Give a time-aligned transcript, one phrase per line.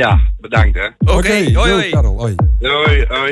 [0.00, 0.86] Ja, bedankt hè.
[0.98, 1.90] Oké, hoi yo, hoi.
[1.90, 2.34] Karel, hoi.
[2.60, 3.30] Hoi, hoi.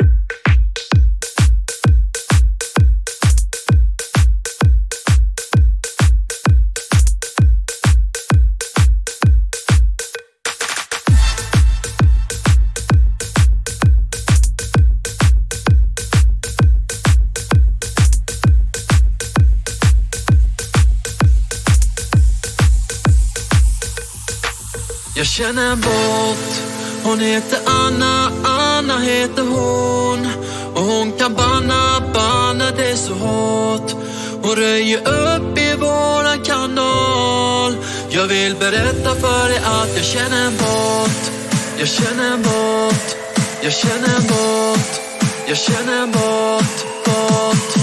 [25.28, 26.62] Känner en bot
[27.04, 30.28] Hon heter Anna, Anna heter hon.
[30.74, 33.94] Och hon kan banna, banna det så hårt.
[34.42, 37.76] Hon röjer upp i våran kanal.
[38.10, 41.32] Jag vill berätta för dig att jag känner en bot
[41.78, 43.16] Jag känner en bot
[43.62, 45.00] Jag känner en bot
[45.48, 47.77] Jag känner en bot Bot,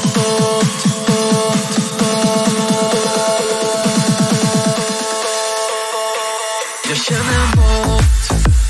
[6.96, 8.04] Jag känner en bot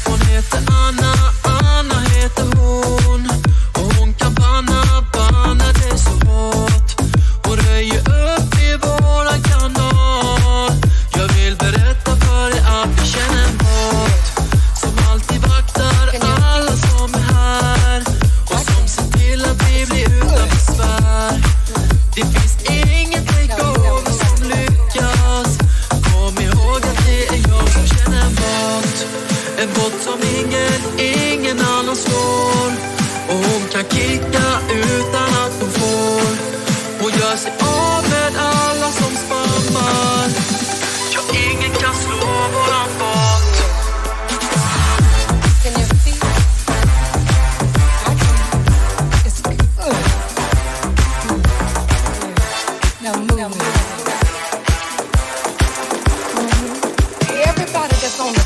[0.05, 3.29] Hon heter Anna, Anna heter hon.
[3.73, 7.01] Och hon kan banna, banna dig så hårt
[7.43, 10.71] Hon röjer upp i våran kanal.
[11.13, 13.34] Jag vill berätta för dig att jag känner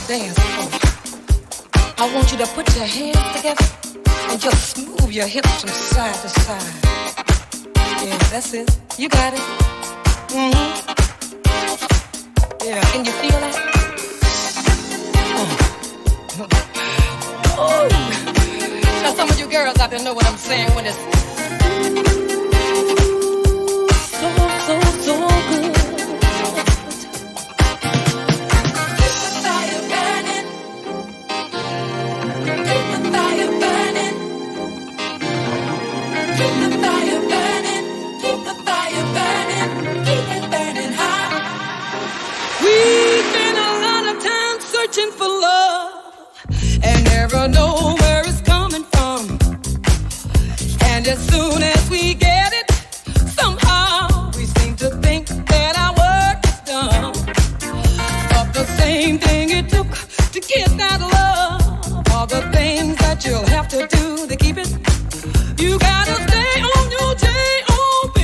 [0.09, 0.67] dance floor,
[1.99, 3.63] I want you to put your hands together
[4.31, 6.73] and just move your hips from side to side.
[8.03, 8.75] Yeah, that's it.
[8.97, 9.39] You got it.
[10.31, 10.73] hmm
[12.65, 13.55] Yeah, can you feel that?
[17.61, 17.87] Oh.
[19.03, 20.97] Now some of you girls out there know what I'm saying when it's
[44.91, 46.27] searching for love
[46.83, 49.37] and never know where it's coming from.
[50.85, 52.71] And as soon as we get it,
[53.29, 57.13] somehow we seem to think that our work is done.
[58.31, 59.89] But the same thing it took
[60.33, 64.69] to get that love, all the things that you'll have to do to keep it.
[65.61, 68.17] You gotta stay on your J.O.B.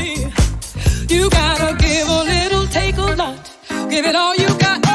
[1.14, 3.52] You gotta give a little, take a lot.
[3.90, 4.95] Give it all you got.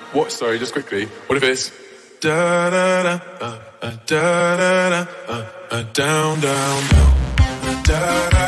[0.13, 0.31] What?
[0.31, 1.05] Sorry, just quickly.
[1.27, 1.71] What if it's
[2.21, 7.83] Da da da, uh, uh, da da da, uh, uh, down, down, down.
[7.83, 8.40] Da da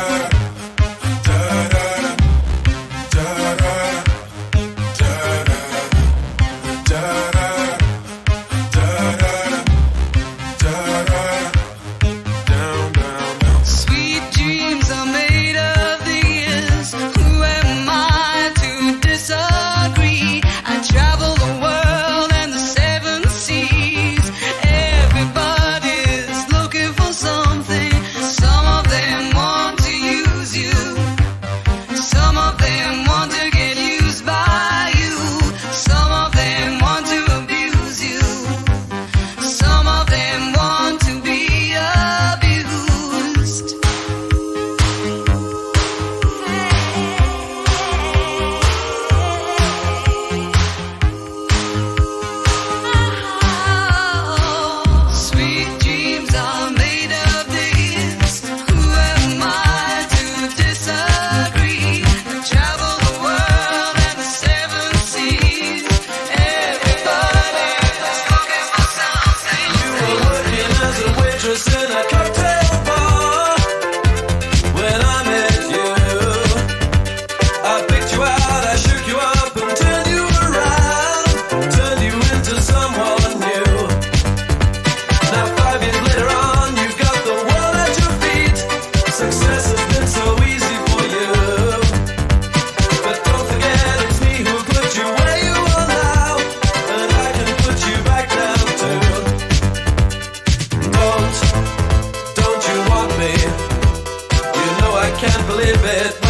[105.46, 106.23] believe it.